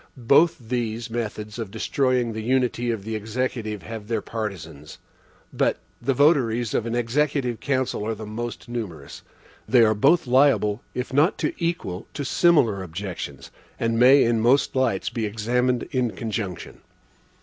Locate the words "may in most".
13.99-14.75